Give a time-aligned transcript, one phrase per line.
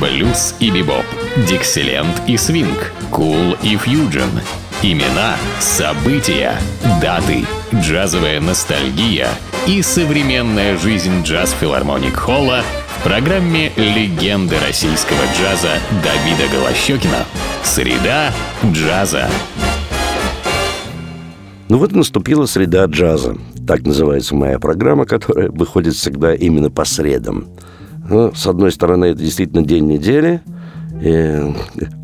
[0.00, 1.04] блюз и бибоп,
[1.48, 4.30] дикселент и свинг, кул и фьюджен.
[4.82, 6.54] Имена, события,
[7.00, 7.44] даты,
[7.74, 9.28] джазовая ностальгия
[9.66, 12.62] и современная жизнь джаз-филармоник Холла
[12.98, 17.24] в программе «Легенды российского джаза» Давида Голощекина.
[17.62, 18.32] Среда
[18.64, 19.28] джаза.
[21.68, 23.36] Ну вот наступила среда джаза.
[23.66, 27.48] Так называется моя программа, которая выходит всегда именно по средам.
[28.08, 30.40] Ну, с одной стороны, это действительно день недели,
[31.02, 31.52] э,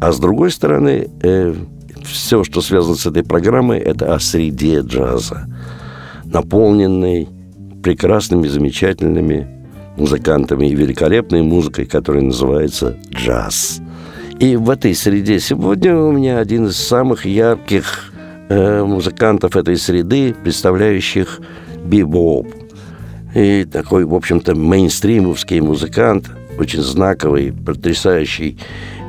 [0.01, 1.55] а с другой стороны, э,
[2.05, 5.47] все, что связано с этой программой, это о среде джаза,
[6.25, 7.29] наполненной
[7.83, 9.47] прекрасными, замечательными
[9.97, 13.81] музыкантами и великолепной музыкой, которая называется джаз.
[14.41, 18.13] И в этой среде сегодня у меня один из самых ярких
[18.55, 21.41] Э, музыкантов этой среды, представляющих
[21.85, 22.47] бибоп.
[23.35, 28.59] И такой, в общем-то, мейнстримовский музыкант, очень знаковый, потрясающий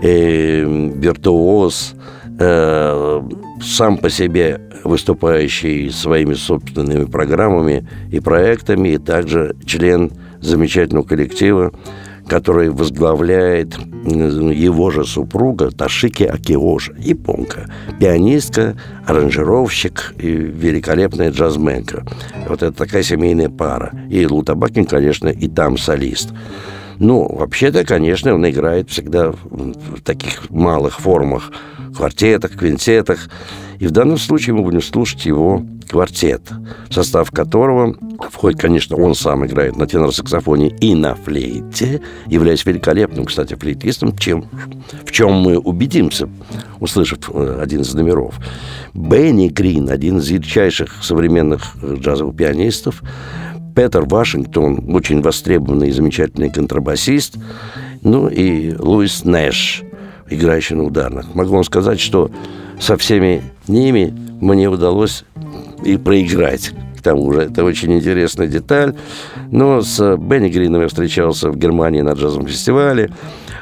[0.02, 0.64] э,
[0.96, 1.94] виртуоз,
[2.40, 3.22] э,
[3.62, 11.72] сам по себе выступающий своими собственными программами и проектами, и также член замечательного коллектива
[12.28, 22.06] который возглавляет его же супруга Ташики Акиожа, японка, пианистка, аранжировщик и великолепная джазменка.
[22.48, 23.92] Вот это такая семейная пара.
[24.10, 26.34] И Лутабакин, конечно, и там солист.
[26.98, 31.52] Ну, вообще-то, конечно, он играет всегда в таких малых формах,
[31.96, 33.30] квартетах, квинтетах.
[33.80, 36.42] И в данном случае мы будем слушать его квартет,
[36.90, 37.96] в состав которого
[38.32, 44.46] входит, конечно, он сам играет на тенор-саксофоне и на флейте, являясь великолепным, кстати, флейтистом, чем,
[45.06, 46.30] в чем мы убедимся,
[46.80, 48.40] услышав э, один из номеров.
[48.94, 53.02] Бенни Грин, один из ярчайших современных э, джазовых пианистов,
[53.76, 57.38] Петер Вашингтон, очень востребованный и замечательный контрабасист,
[58.02, 59.84] ну и Луис Нэш,
[60.30, 61.34] играющий на ударных.
[61.34, 62.30] Могу вам сказать, что
[62.80, 65.26] со всеми ними мне удалось
[65.84, 66.72] и проиграть.
[66.98, 68.96] К тому же это очень интересная деталь.
[69.52, 73.10] Но с Бенни Грином я встречался в Германии на джазовом фестивале.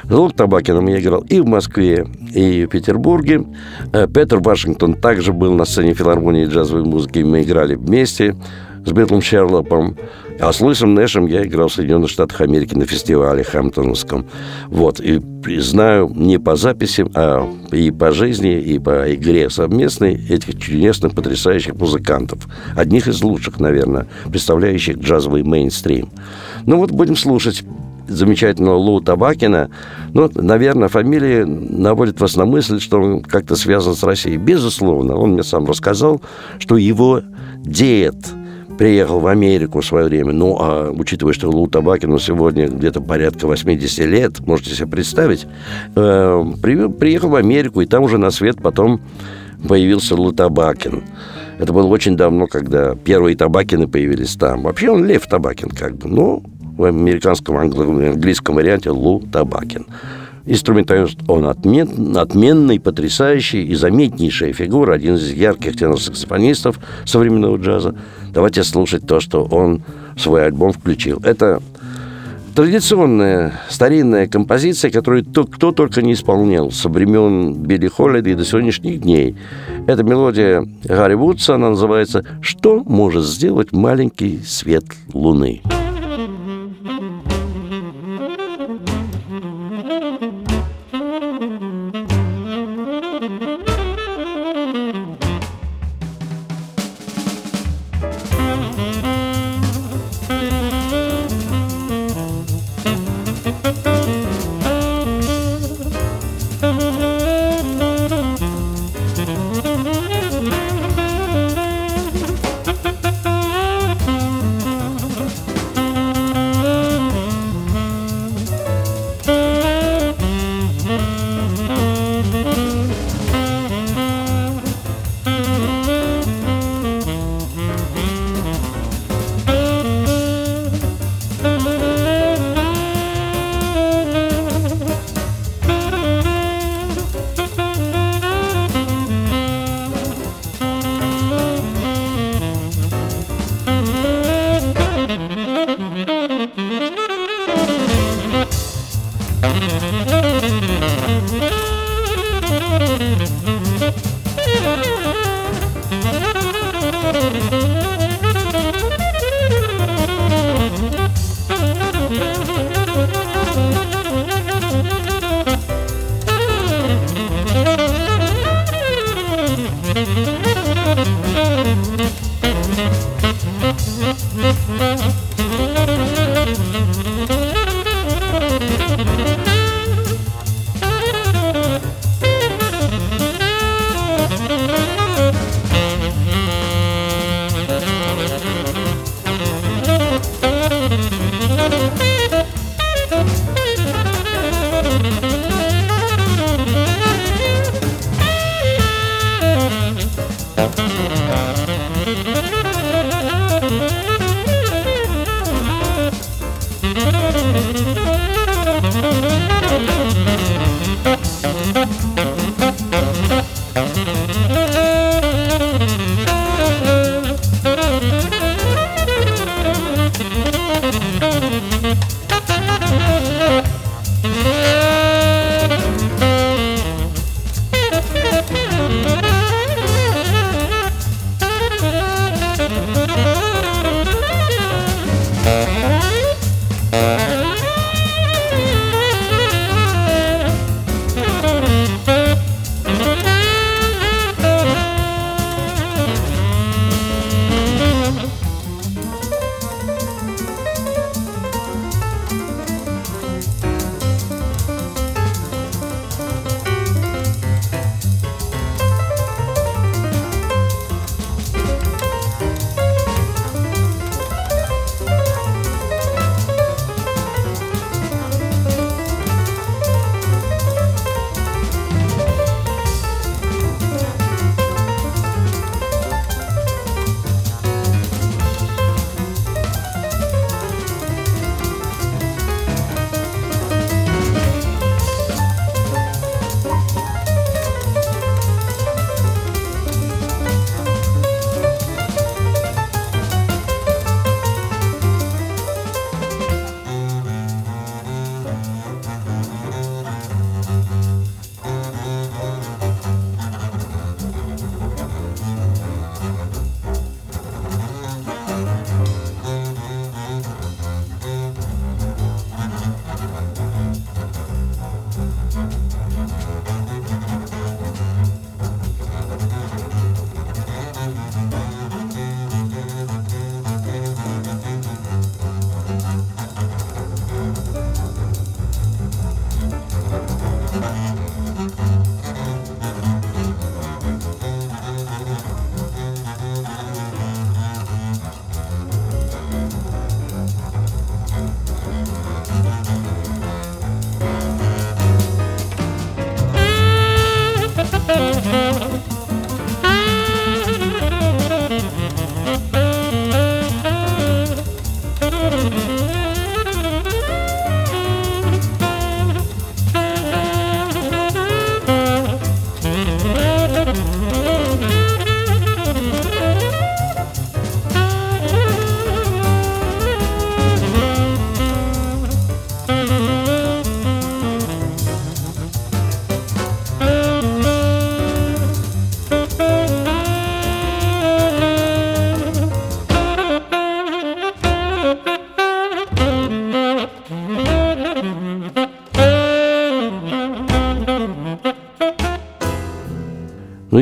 [0.04, 3.44] С Лук Табакином я играл и в Москве, и в Петербурге.
[3.92, 7.20] Э, Петер Вашингтон также был на сцене филармонии джазовой музыки.
[7.20, 8.36] Мы играли вместе
[8.84, 9.96] с Битлом Шерлопом.
[10.40, 14.26] А с Луисом Нэшем я играл в Соединенных Штатах Америки на фестивале Хэмптоновском.
[14.66, 14.98] Вот.
[14.98, 15.20] И
[15.60, 21.74] знаю не по записям, а и по жизни, и по игре совместной этих чудесных, потрясающих
[21.74, 22.48] музыкантов.
[22.76, 26.08] Одних из лучших, наверное, представляющих джазовый мейнстрим.
[26.66, 27.62] Ну вот будем слушать
[28.08, 29.70] замечательного Лу Табакина.
[30.12, 34.38] Ну, наверное, фамилия наводит вас на мысль, что он как-то связан с Россией.
[34.38, 36.20] Безусловно, он мне сам рассказал,
[36.58, 37.22] что его
[37.64, 38.16] дед–
[38.78, 40.32] приехал в Америку в свое время.
[40.32, 45.46] Ну, а учитывая, что Лу Табакину сегодня где-то порядка 80 лет, можете себе представить,
[45.94, 49.00] э, при, приехал в Америку, и там уже на свет потом
[49.68, 51.04] появился Лу Табакин.
[51.58, 54.62] Это было очень давно, когда первые Табакины появились там.
[54.62, 56.42] Вообще он Лев Табакин, как бы, но
[56.76, 59.86] в американском английском варианте Лу Табакин.
[60.44, 67.94] Инструменталист он отмен, отменный, потрясающий и заметнейшая фигура, один из ярких тенор-саксофонистов современного джаза.
[68.32, 69.82] Давайте слушать то, что он
[70.16, 71.20] в свой альбом включил.
[71.22, 71.62] Это
[72.54, 79.00] традиционная старинная композиция, которую кто только не исполнял со времен Билли Холлида и до сегодняшних
[79.00, 79.36] дней.
[79.86, 85.62] Это мелодия Гарри Вудса, она называется «Что может сделать маленький свет луны?»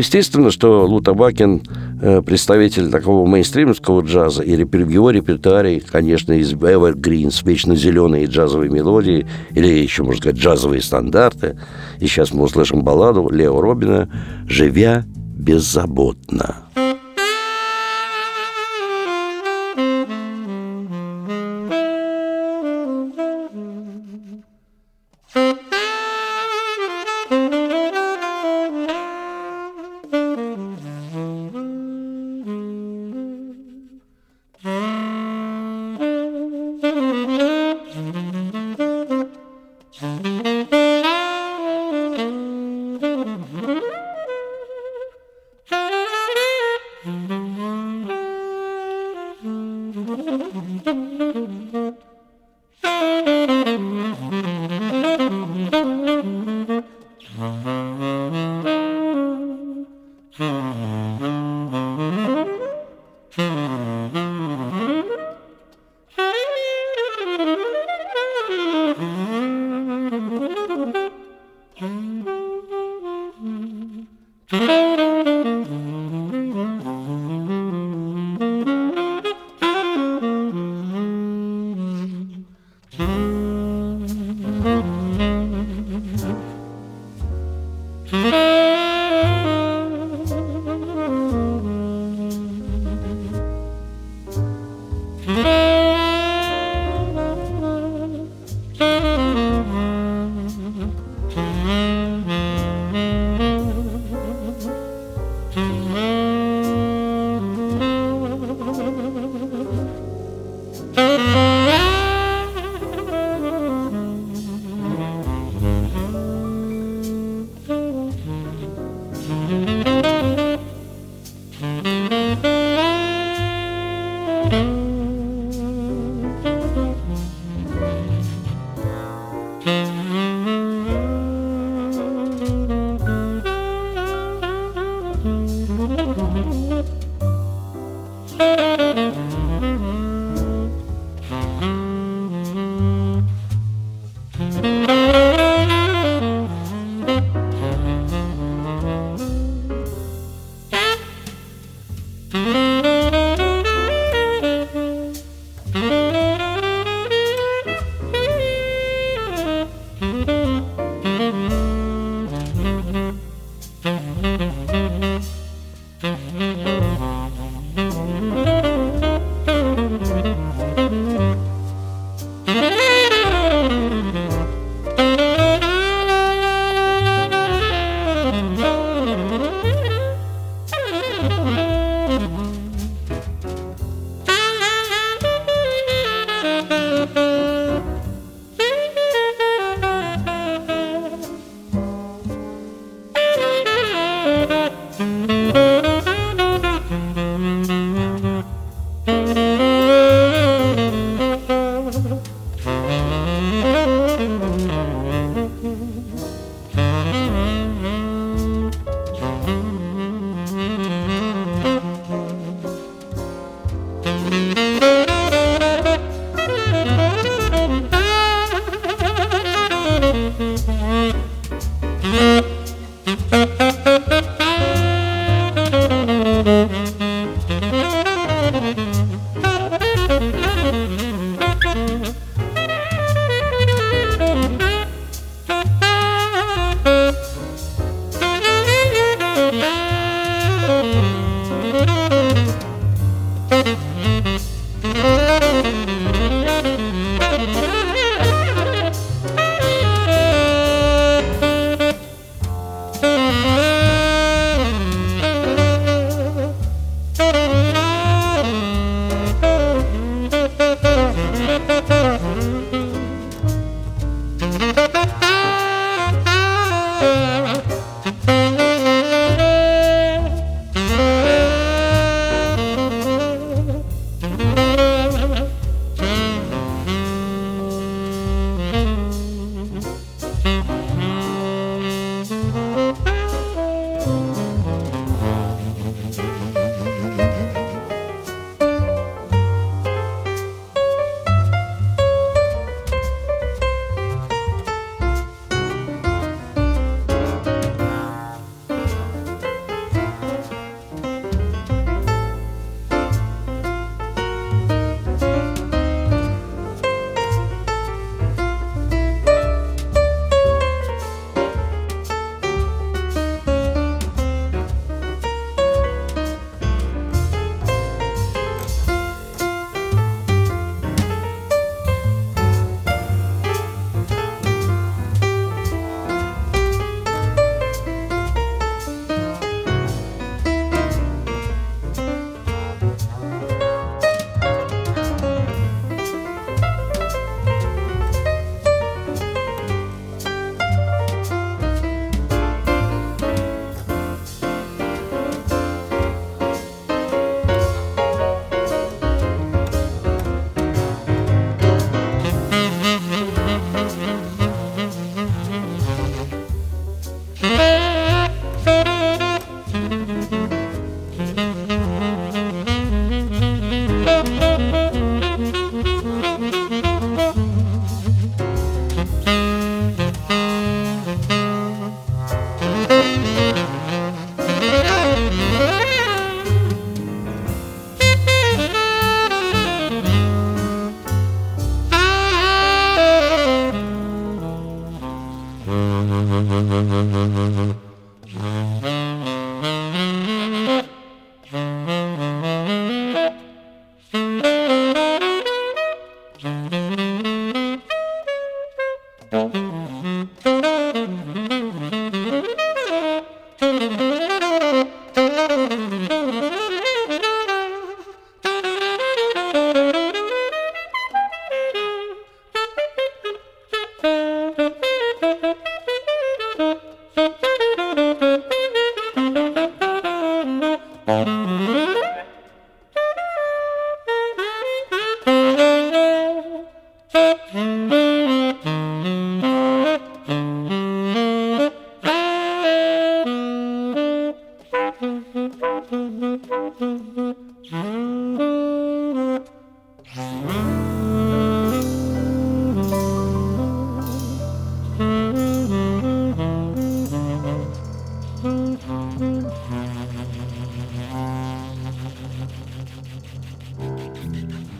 [0.01, 1.63] Естественно, что Лу Табакин
[2.03, 8.71] э, представитель такого мейнстримского джаза, и в его репертуаре, конечно, из Evergreens, вечно зеленые джазовые
[8.71, 11.59] мелодии, или еще, можно сказать, джазовые стандарты.
[11.99, 14.11] И сейчас мы услышим балладу Лео Робина
[14.47, 15.05] «Живя
[15.37, 16.57] беззаботно».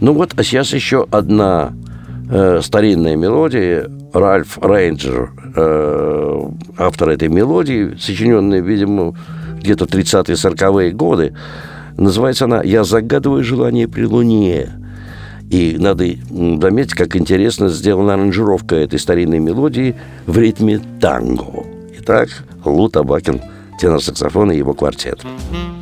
[0.01, 1.73] Ну вот, а сейчас еще одна
[2.31, 3.91] э, старинная мелодия.
[4.13, 6.41] Ральф Рейнджер, э,
[6.79, 9.15] автор этой мелодии, сочиненная, видимо,
[9.61, 11.35] где-то 30-е, 40-е годы.
[11.97, 14.71] Называется она «Я загадываю желание при луне».
[15.51, 21.67] И надо заметить, как интересно сделана аранжировка этой старинной мелодии в ритме танго.
[21.99, 22.29] Итак,
[22.65, 23.41] Лу Табакин,
[23.81, 25.21] тенор-саксофон и его квартет.
[25.25, 25.80] Ну,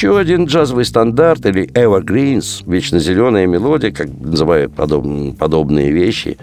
[0.00, 5.04] еще один джазовый стандарт или evergreens, вечно зеленая мелодия, как называют подоб,
[5.36, 6.38] подобные вещи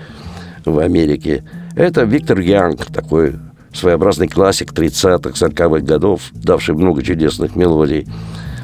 [0.64, 1.44] в Америке.
[1.76, 3.34] Это Виктор Янг, такой
[3.74, 8.06] своеобразный классик 30-х, 40-х годов, давший много чудесных мелодий.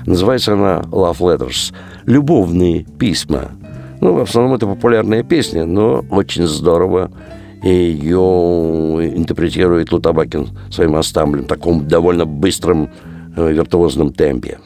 [0.06, 1.74] Называется она Love Letters.
[2.06, 3.50] Любовные письма.
[4.00, 7.10] Ну, в основном это популярная песня, но очень здорово.
[7.64, 8.20] Ее
[9.16, 12.92] интерпретирует Лутабакин своим ансамблем, таком довольно быстром
[13.36, 14.60] Э, виртуозном темпе.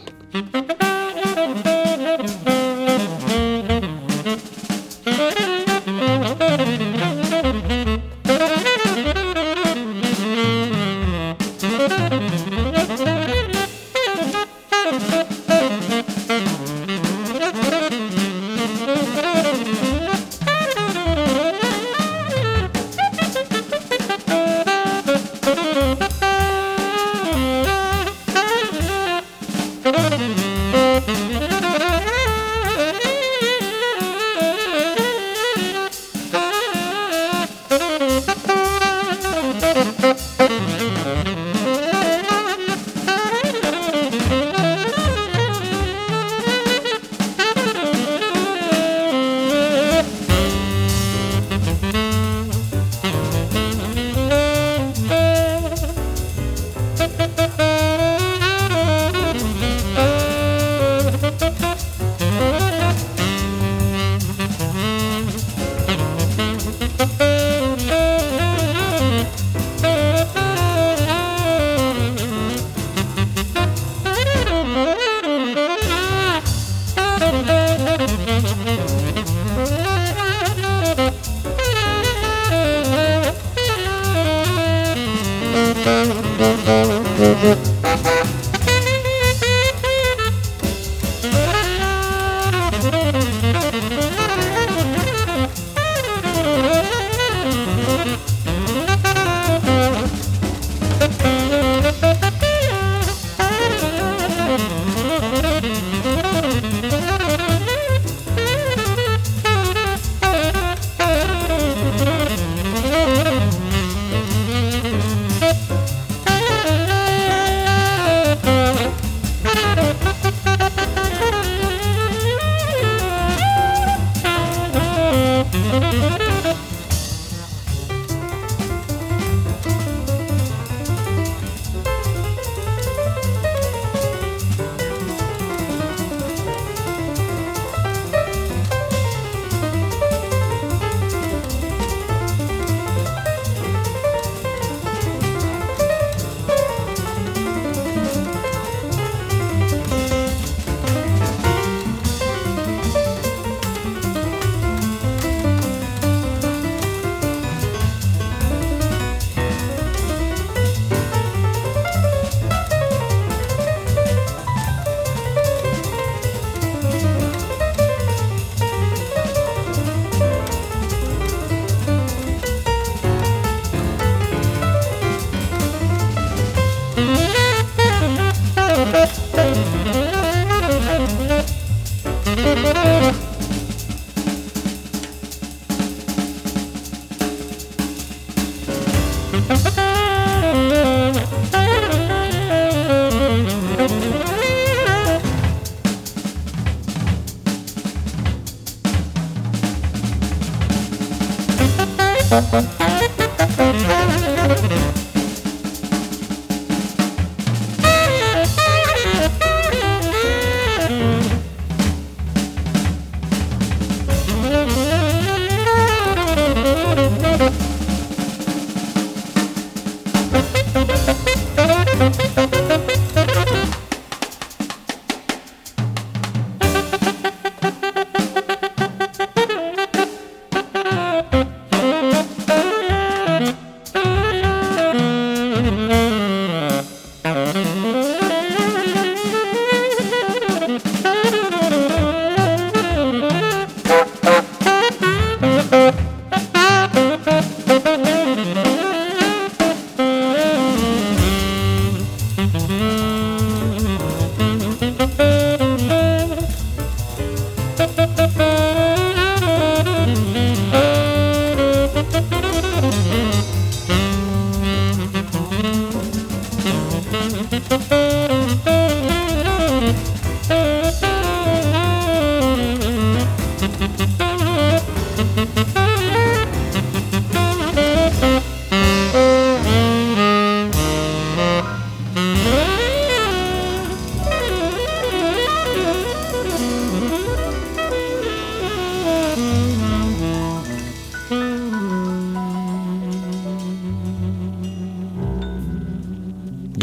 [87.27, 87.76] Mm-hmm.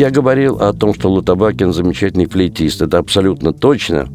[0.05, 2.83] Я говорил о том, что Лутабакин замечательный флейтист.
[2.83, 4.07] Это абсолютно точно.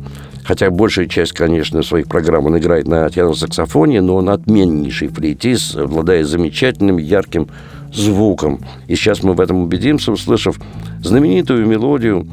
[0.43, 6.27] Хотя большая часть, конечно, своих программ он играет на саксофоне, но он отменнейший флейтист, обладает
[6.27, 7.47] замечательным, ярким
[7.91, 8.59] звуком.
[8.85, 10.59] И сейчас мы в этом убедимся, услышав
[11.01, 12.27] знаменитую мелодию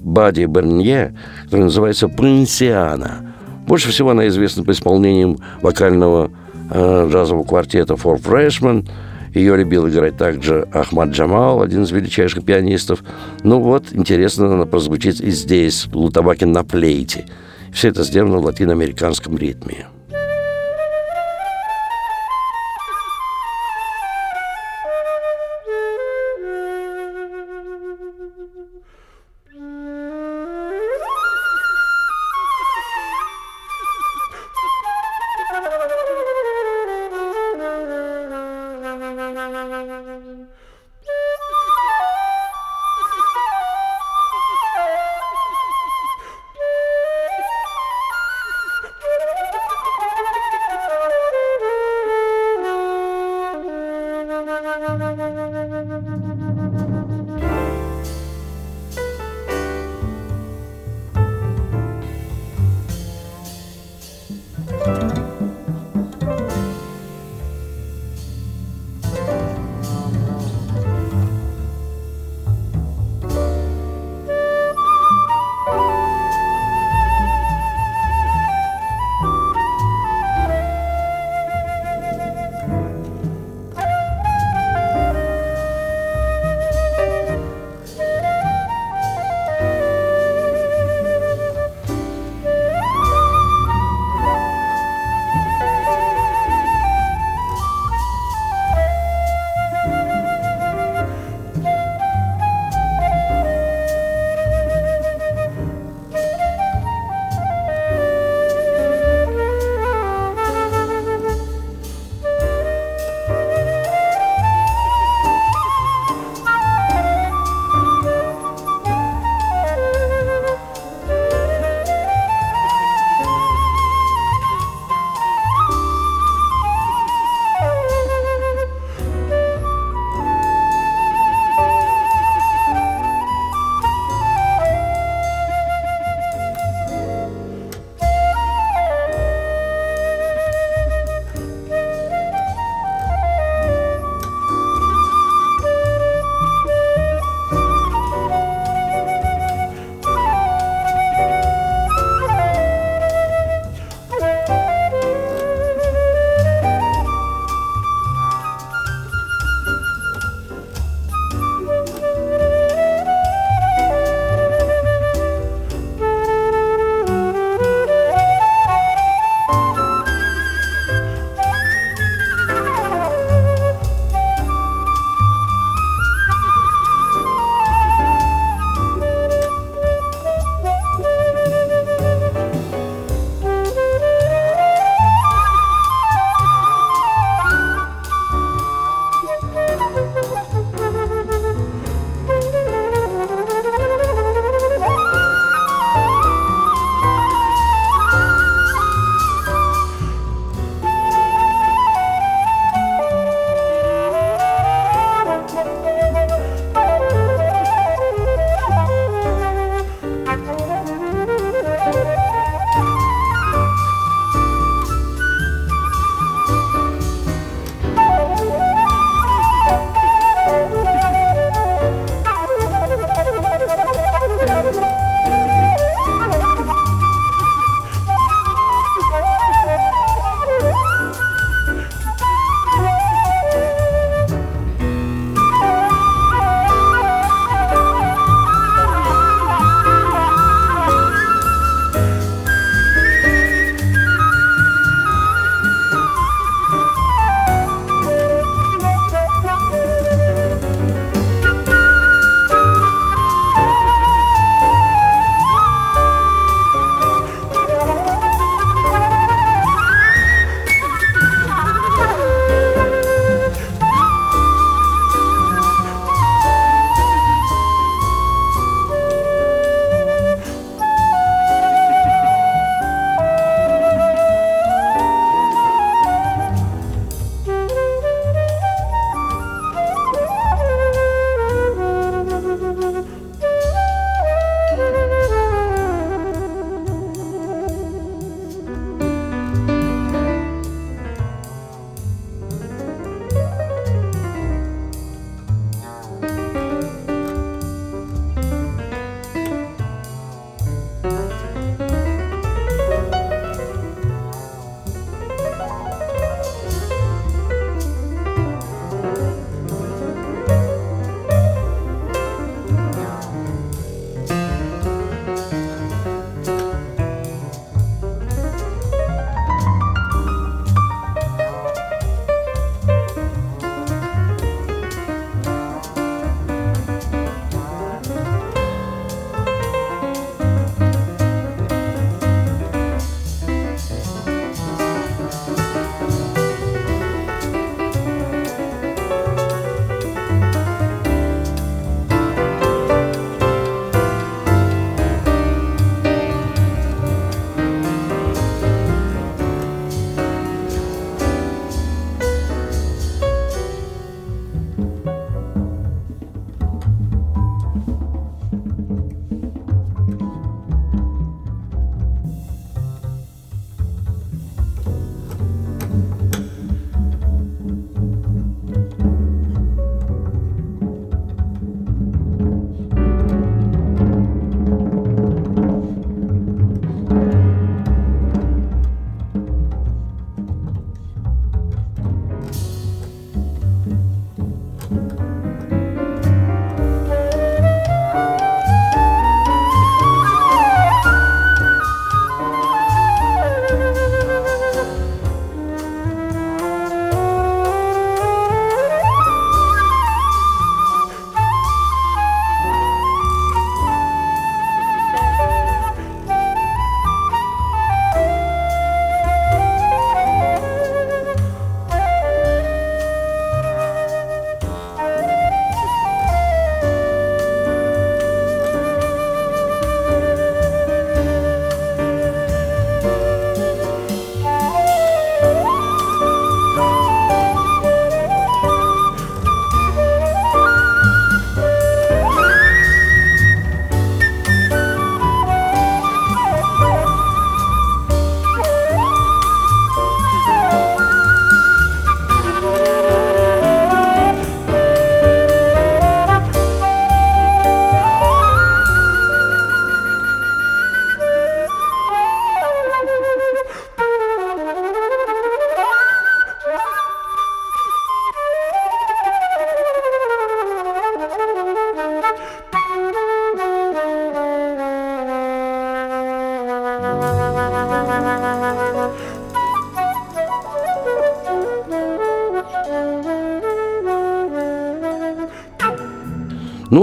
[0.00, 3.34] Бади Бернье, которая называется «Принсиана».
[3.66, 6.30] Больше всего она известна по исполнениям вокального
[6.70, 8.88] э, джазового квартета «For Freshman»,
[9.36, 13.04] ее любил играть также Ахмад Джамал, один из величайших пианистов.
[13.42, 17.26] Ну вот, интересно, она прозвучит и здесь, Лутабакин на плейте.
[17.72, 19.86] Все это сделано в латиноамериканском ритме.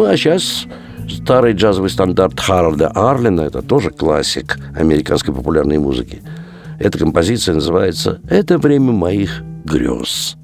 [0.03, 0.65] Ну, а сейчас
[1.07, 6.21] старый джазовый стандарт Харалда Арлина, это тоже классик американской популярной музыки.
[6.77, 10.35] Эта композиция называется «Это время моих грез».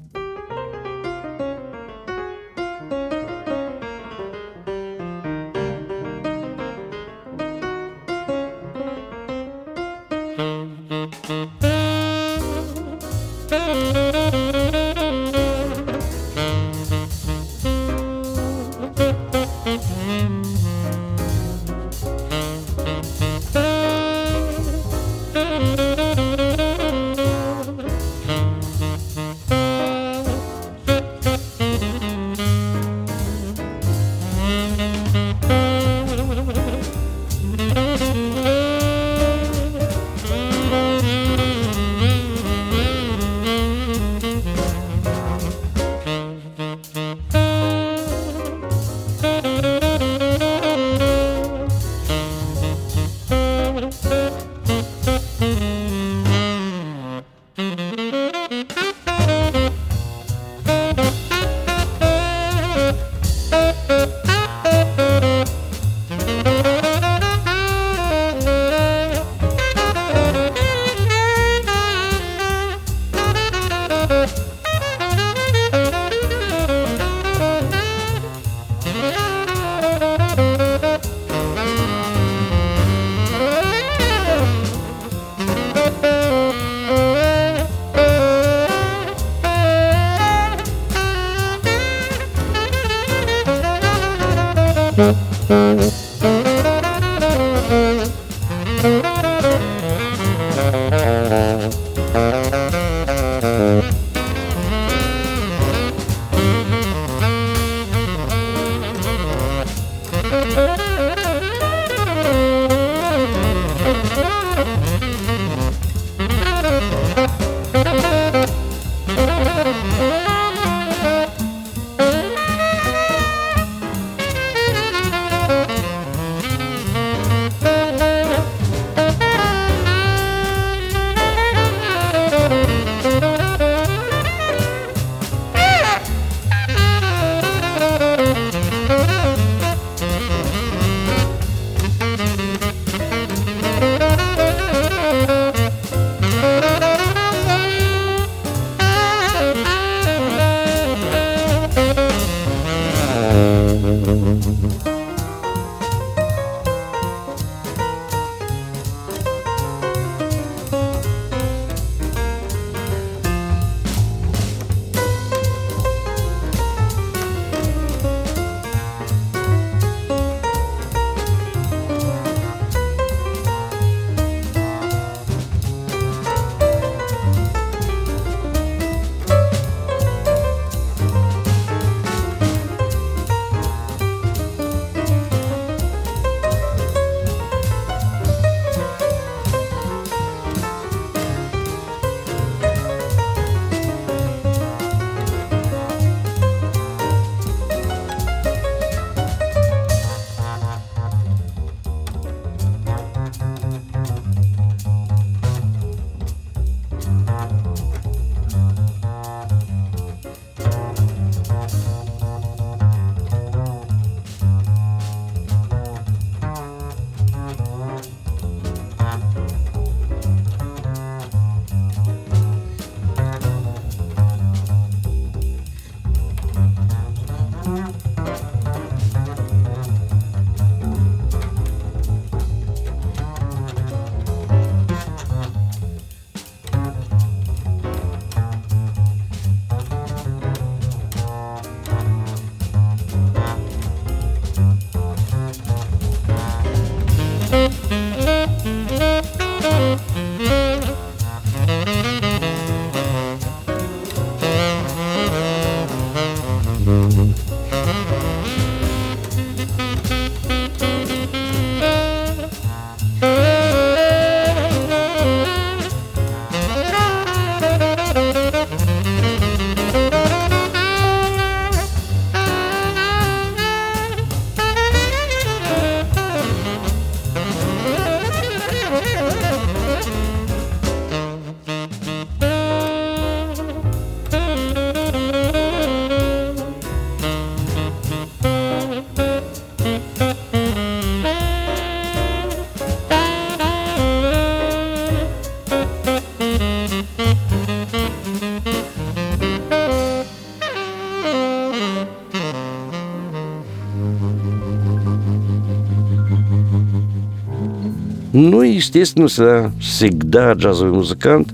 [308.80, 311.52] Естественно, всегда джазовый музыкант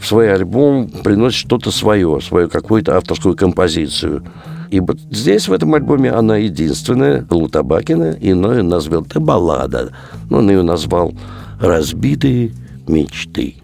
[0.00, 4.24] в свой альбом приносит что-то свое, свою какую-то авторскую композицию.
[4.70, 9.92] И вот здесь, в этом альбоме, она единственная, Лутабакина, иной назвал это баллада.
[10.30, 11.12] Но он ее назвал
[11.60, 12.52] «Разбитые
[12.88, 13.56] мечты».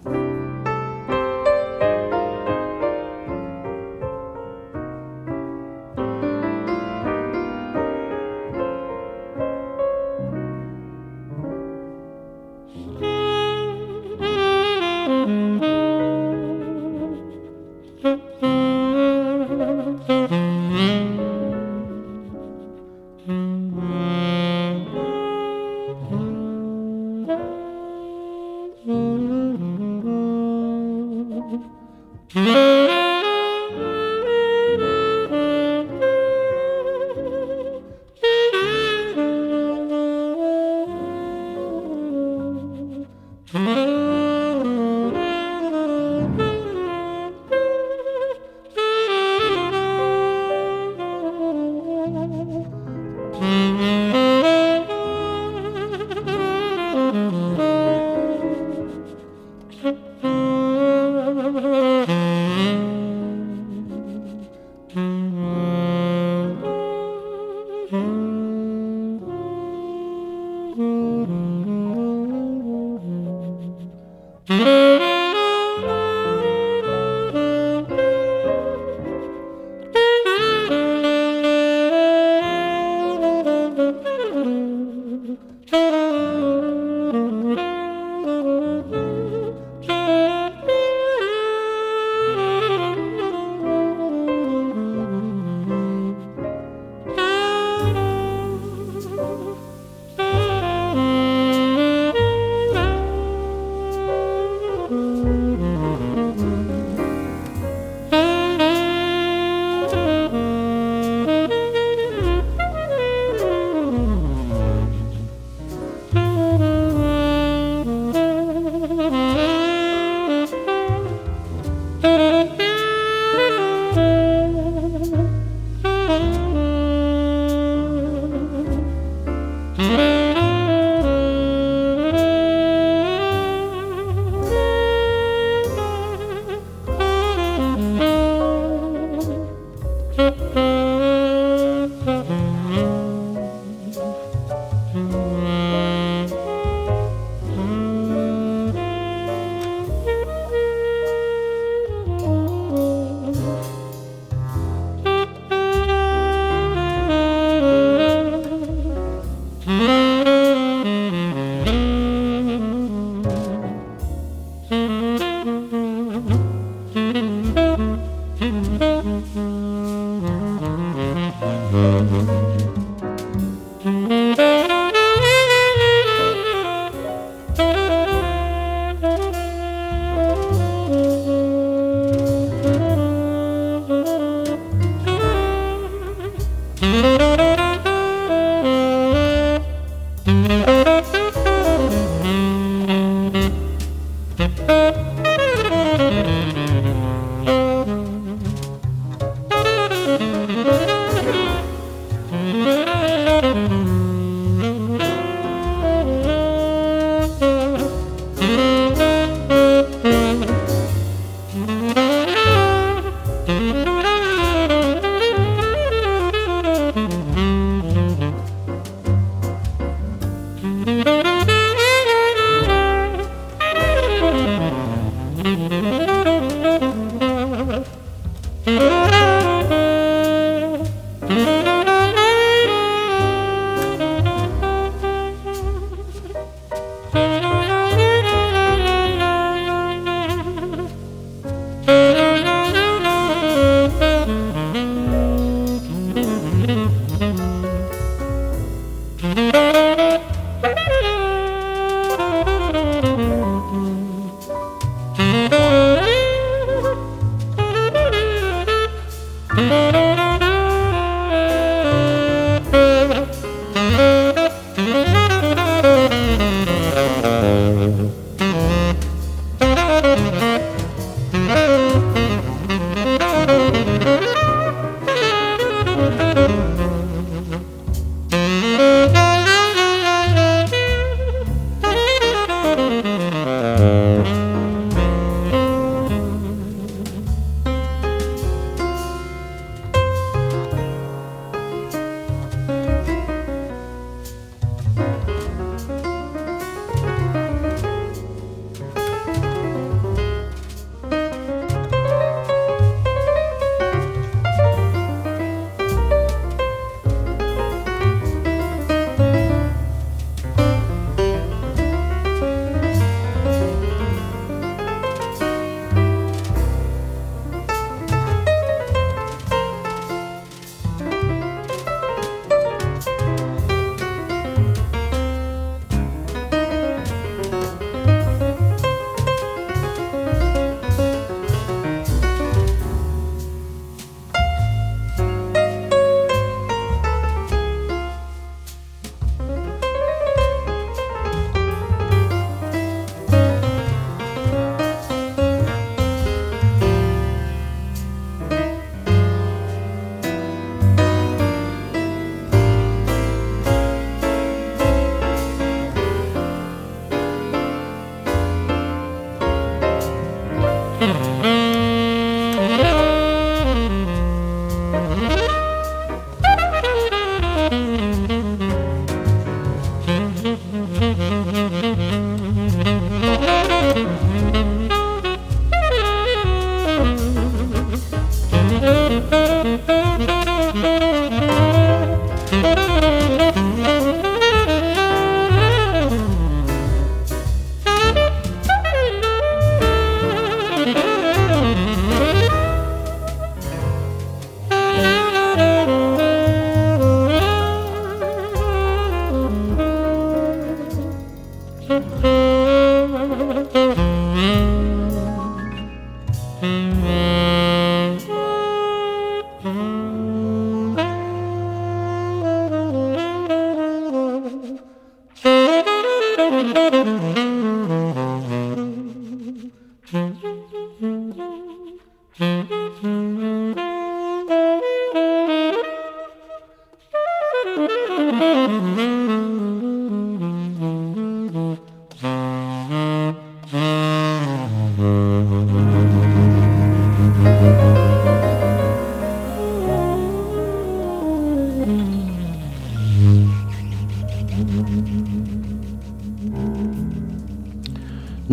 [382.51, 383.08] Música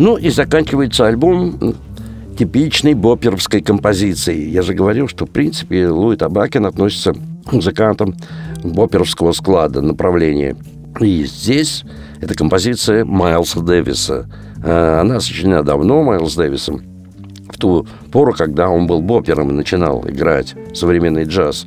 [0.06, 1.74] Ну и заканчивается альбом
[2.38, 4.50] типичной боперовской композицией.
[4.50, 8.14] Я же говорил, что, в принципе, Луи Табакин относится к музыкантам
[8.62, 10.54] боперовского склада, направления.
[11.00, 11.82] И здесь
[12.20, 14.30] эта композиция Майлса Дэвиса.
[14.64, 16.82] А, она сочинена давно Майлс Дэвисом,
[17.50, 21.66] в ту пору, когда он был бопером и начинал играть современный джаз.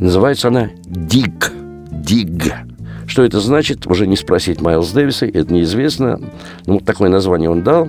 [0.00, 1.52] Называется она «Дик».
[1.92, 2.67] «Диг».
[3.08, 6.20] Что это значит, уже не спросить Майлз Дэвиса, это неизвестно.
[6.66, 7.88] Ну, вот такое название он дал.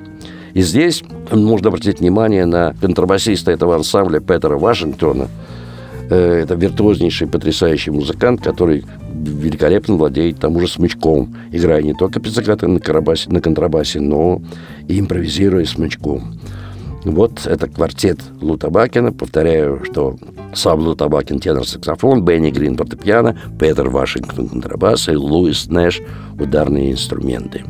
[0.53, 5.27] И здесь можно обратить внимание на контрабасиста этого ансамбля Петера Вашингтона.
[6.09, 12.67] Э, это виртуознейший, потрясающий музыкант, который великолепно владеет тому же смычком, играя не только пиззакаты
[12.67, 14.41] на, на контрабасе, но
[14.87, 16.39] и импровизируя смычком.
[17.05, 19.11] Вот это квартет Лу Табакина.
[19.11, 20.17] Повторяю, что
[20.53, 26.01] сам Лу Табакин тенор-саксофон, Бенни Грин фортепиано, Петер Вашингтон контрабас и Луис Нэш
[26.37, 27.63] ударные инструменты.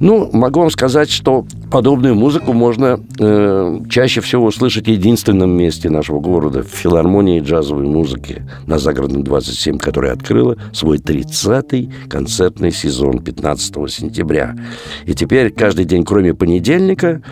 [0.00, 5.88] Ну, могу вам сказать, что подобную музыку можно э, чаще всего услышать в единственном месте
[5.88, 13.20] нашего города, в филармонии джазовой музыки на Загородном 27, которая открыла свой 30-й концертный сезон
[13.20, 14.56] 15 сентября.
[15.06, 17.22] И теперь каждый день, кроме понедельника,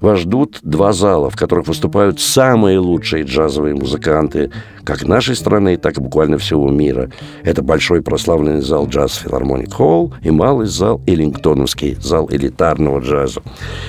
[0.00, 4.50] вас ждут два зала, в которых выступают самые лучшие джазовые музыканты
[4.84, 7.10] как нашей страны, так и буквально всего мира.
[7.42, 13.42] Это большой прославленный зал джаз Филармоник Холл и малый зал Эллингтоновский, зал элитарного джаза.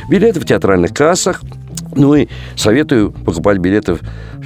[0.09, 1.41] Билеты в театральных кассах,
[1.95, 3.97] ну и советую покупать билеты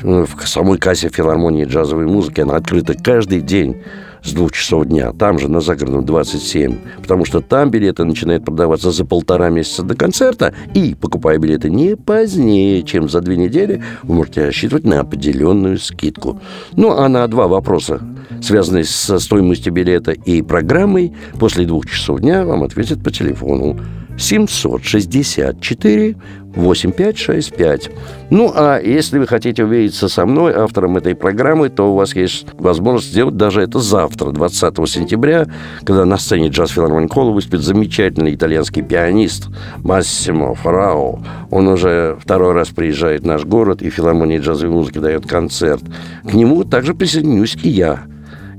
[0.01, 2.41] в самой кассе филармонии джазовой музыки.
[2.41, 3.81] Она открыта каждый день
[4.23, 8.91] с двух часов дня, там же, на загородном 27, потому что там билеты начинают продаваться
[8.91, 14.15] за полтора месяца до концерта, и, покупая билеты не позднее, чем за две недели, вы
[14.15, 16.39] можете рассчитывать на определенную скидку.
[16.73, 18.01] Ну, а на два вопроса,
[18.41, 23.79] связанные со стоимостью билета и программой, после двух часов дня вам ответят по телефону.
[24.17, 26.15] 764
[26.55, 27.89] 8565.
[28.29, 32.45] Ну, а если вы хотите увидеться со мной, автором этой программы, то у вас есть
[32.53, 35.47] возможность сделать даже это завтра, 20 сентября,
[35.83, 39.47] когда на сцене джаз филармоник Холла выступит замечательный итальянский пианист
[39.77, 41.21] Массимо Фарао.
[41.49, 45.83] Он уже второй раз приезжает в наш город, и филармония джазовой музыки дает концерт.
[46.23, 48.01] К нему также присоединюсь и я.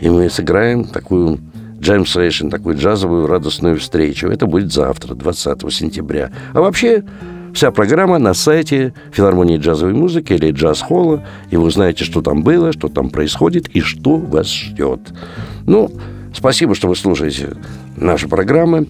[0.00, 1.38] И мы сыграем такую
[1.82, 4.28] джем сейшн, такую джазовую радостную встречу.
[4.28, 6.30] Это будет завтра, 20 сентября.
[6.54, 7.04] А вообще,
[7.54, 12.72] Вся программа на сайте филармонии джазовой музыки или джаз-холла, и вы узнаете, что там было,
[12.72, 15.00] что там происходит и что вас ждет.
[15.66, 15.90] Ну,
[16.34, 17.56] спасибо, что вы слушаете
[17.96, 18.88] наши программы,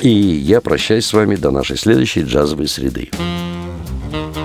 [0.00, 3.10] и я прощаюсь с вами до нашей следующей джазовой среды.
[4.12, 4.39] thank you